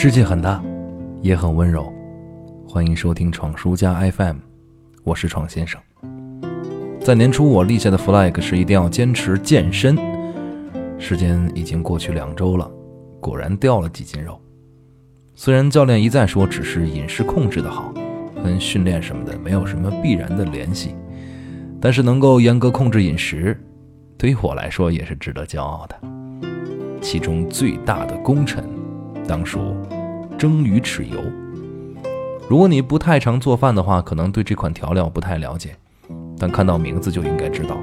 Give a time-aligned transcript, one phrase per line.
[0.00, 0.62] 世界很大，
[1.22, 1.92] 也很温柔。
[2.68, 4.36] 欢迎收听闯书家 FM，
[5.02, 5.80] 我是闯先生。
[7.00, 9.98] 在年初，我立下的 flag 是一定要坚持健身。
[11.00, 12.70] 时间已经过去两周了，
[13.18, 14.40] 果然掉了几斤肉。
[15.34, 17.92] 虽然教练一再说只是饮食控制的好，
[18.44, 20.94] 跟训练什么的没有什么必然的联系，
[21.80, 23.60] 但是能够严格控制饮食，
[24.16, 26.00] 对于我来说也是值得骄傲的。
[27.02, 28.62] 其中最大的功臣，
[29.28, 29.76] 当属
[30.38, 31.20] 蒸鱼豉油。
[32.48, 35.76] 如果你不太常做饭的话，可能对这款调料不太了解，
[36.38, 37.76] 但看到名字就应该知道，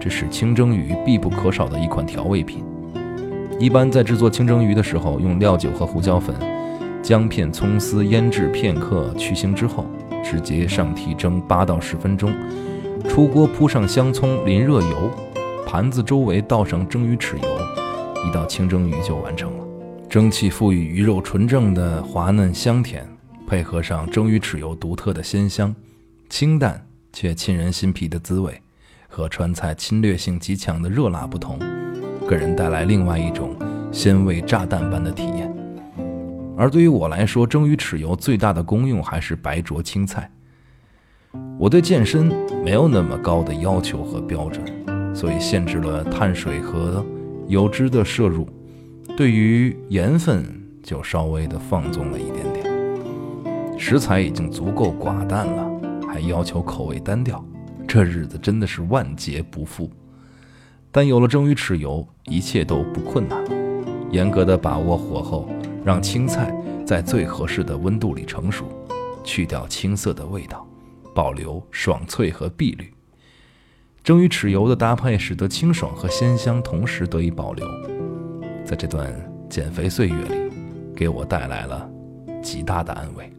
[0.00, 2.64] 这是清蒸鱼必不可少的一款调味品。
[3.58, 6.34] 一般在制作清蒸鱼的时候，用料酒和胡椒粉、
[7.02, 9.84] 姜片、葱丝腌制片刻去腥之后，
[10.24, 12.32] 直接上屉蒸八到十分钟，
[13.06, 15.10] 出锅铺上香葱，淋热油，
[15.66, 17.48] 盘子周围倒上蒸鱼豉油。
[18.26, 19.65] 一道清蒸鱼就完成了，
[20.08, 23.06] 蒸汽赋予鱼肉纯正的滑嫩香甜，
[23.46, 25.74] 配合上蒸鱼豉油独特的鲜香，
[26.30, 28.62] 清淡却沁人心脾的滋味，
[29.08, 31.58] 和川菜侵略性极强的热辣不同，
[32.28, 33.54] 给人带来另外一种
[33.90, 35.52] 鲜味炸弹般的体验。
[36.56, 40.30] 而对于我来说，蒸鱼豉油最大的功用还是白灼青菜。
[41.58, 42.32] 我对健身
[42.64, 44.64] 没有那么高的要求和标准，
[45.14, 47.04] 所以限制了碳水和。
[47.48, 48.48] 油脂的摄入，
[49.14, 50.44] 对于盐分
[50.82, 52.66] 就稍微的放纵了一点点。
[53.78, 55.70] 食材已经足够寡淡了，
[56.08, 57.44] 还要求口味单调，
[57.86, 59.90] 这日子真的是万劫不复。
[60.90, 63.44] 但有了蒸鱼豉油，一切都不困难。
[64.10, 65.48] 严格的把握火候，
[65.84, 68.64] 让青菜在最合适的温度里成熟，
[69.22, 70.66] 去掉青涩的味道，
[71.14, 72.90] 保留爽脆和碧绿。
[74.02, 77.66] 蒸鱼豉油的搭配，使得清爽和鲜香同时得以保留，
[78.66, 79.08] 在这段
[79.48, 80.50] 减肥岁月里，
[80.92, 81.88] 给我带来了
[82.42, 83.32] 极大的安慰。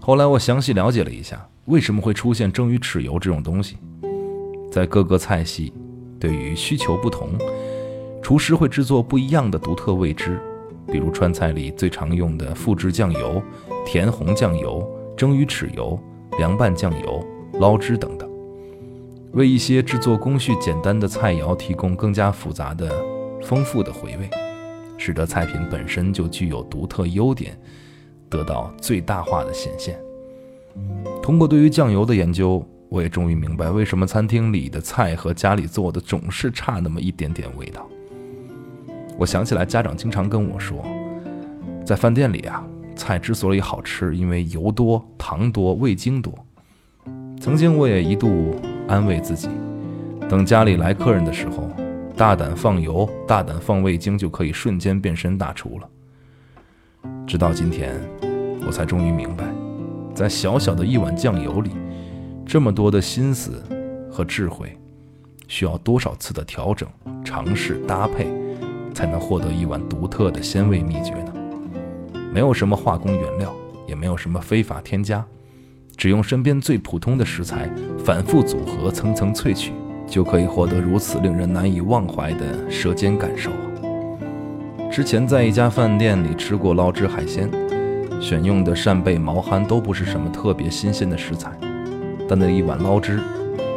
[0.00, 3.76] 后来我详细了解了一下，为什么会出现蒸鱼豉油这种东西，
[4.72, 5.72] 在各个菜系，
[6.18, 7.28] 对于需求不同，
[8.20, 10.36] 厨师会制作不一样的独特味汁，
[10.88, 13.40] 比如川菜里最常用的复制酱油、
[13.86, 14.84] 甜红酱油、
[15.16, 15.96] 蒸鱼豉油、
[16.38, 17.24] 凉拌酱油、
[17.60, 18.28] 捞汁等等。
[19.30, 22.92] 为一些制作工序简单的菜肴提供更加复杂的、
[23.42, 24.30] 丰富的回味，
[24.96, 27.58] 使得菜品本身就具有独特优点，
[28.28, 29.98] 得到最大化的显现。
[31.22, 37.86] 通过对于酱油的研究，我也终于明白为什么餐厅里的菜和家里做的总是差那么一点点味道。
[39.18, 40.84] 我想起来，家长经常跟我说，
[41.84, 42.64] 在饭店里啊，
[42.96, 46.32] 菜之所以好吃，因为油多、糖多、味精多。
[47.40, 48.54] 曾经我也一度。
[48.88, 49.48] 安慰自己，
[50.28, 51.70] 等家里来客人的时候，
[52.16, 55.88] 大胆放油，大胆放味精，就可以瞬间变身大厨了。
[57.26, 57.98] 直到今天，
[58.66, 59.44] 我才终于明白，
[60.14, 61.70] 在小小的一碗酱油里，
[62.46, 63.62] 这么多的心思
[64.10, 64.78] 和智慧，
[65.48, 66.88] 需要多少次的调整、
[67.24, 68.30] 尝试、搭配，
[68.94, 71.32] 才能获得一碗独特的鲜味秘诀呢？
[72.32, 73.52] 没有什么化工原料，
[73.86, 75.24] 也没有什么非法添加。
[75.96, 77.68] 只用身边最普通的食材，
[78.04, 79.72] 反复组合，层层萃取，
[80.12, 83.50] 就可以获得如此令人难以忘怀的舌尖感受
[84.90, 87.50] 之前在一家饭店里吃过捞汁海鲜，
[88.20, 91.50] 选用的扇贝、毛蚶都不是什么特别新鲜的食材，
[92.28, 93.18] 但那一碗捞汁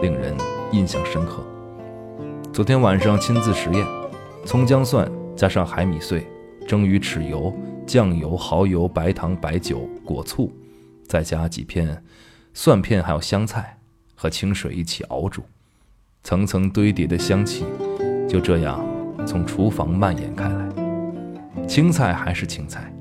[0.01, 0.35] 令人
[0.73, 1.41] 印象深刻。
[2.51, 3.87] 昨天晚上亲自实验，
[4.43, 6.27] 葱姜蒜加上海米碎，
[6.67, 7.55] 蒸鱼豉油、
[7.87, 10.51] 酱油、蚝油、白糖、白酒、果醋。
[11.07, 12.03] 再加几片
[12.53, 13.77] 蒜片，还有香菜
[14.15, 15.41] 和清水一起熬煮，
[16.25, 17.63] 层层堆叠的香气
[18.27, 18.83] 就这样
[19.27, 20.67] 从厨房蔓延开来。
[21.67, 22.91] 青菜还是青菜，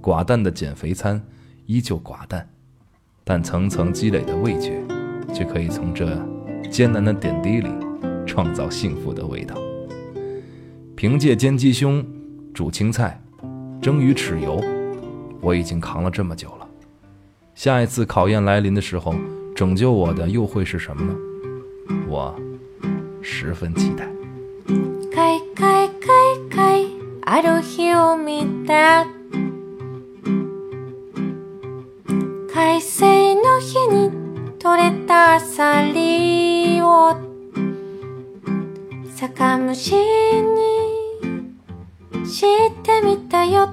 [0.00, 1.22] 寡淡的减肥餐
[1.66, 2.48] 依旧寡淡，
[3.22, 4.82] 但层层积累的味觉
[5.30, 6.18] 却可以从这
[6.70, 7.68] 艰难的点滴里
[8.24, 9.54] 创造幸福的味道。
[10.96, 12.02] 凭借煎鸡胸、
[12.54, 13.22] 煮青菜、
[13.82, 14.58] 蒸鱼豉油，
[15.42, 16.66] 我已经扛了这么久了。
[17.54, 19.14] 下一次考验来临的时候，
[19.54, 21.14] 拯救我的又会是什么呢？
[22.08, 22.34] 我
[23.23, 24.07] 十分期待。
[25.13, 26.87] 開開開開
[27.23, 29.05] ある日を見た
[32.53, 34.11] 快晴の日に
[34.59, 37.15] 採れたアサリを
[39.15, 40.69] 酒蒸しに
[42.25, 42.41] し
[42.83, 43.69] てみたよ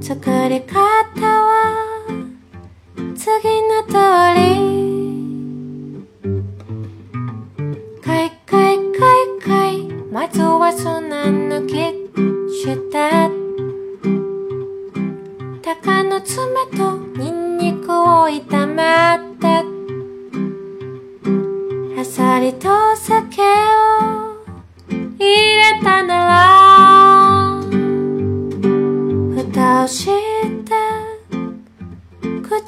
[0.00, 0.76] 作り方
[1.20, 2.06] は
[3.16, 3.94] 次の通
[4.38, 4.39] り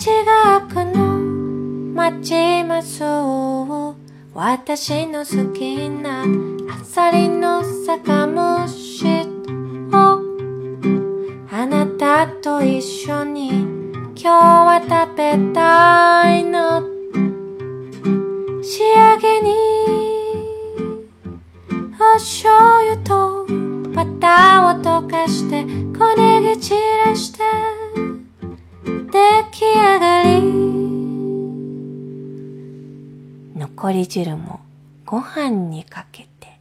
[0.04, 1.18] 口が開くの
[1.96, 3.02] 待ちます
[4.34, 6.26] 私の好きな
[6.70, 9.06] あさりの酒蒸し
[9.94, 10.20] を
[11.50, 16.84] あなたと一緒に今日は食べたいの
[18.62, 19.54] 仕上げに
[21.98, 23.46] お醤油と
[23.96, 25.64] バターを溶かして
[25.98, 26.76] 小ネギ散
[27.06, 27.73] らして
[33.56, 34.60] 残り汁も
[35.06, 36.60] ご飯にかけて。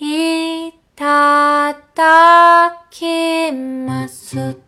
[0.00, 4.67] いただきます。